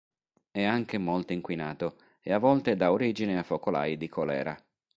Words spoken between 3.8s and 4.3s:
di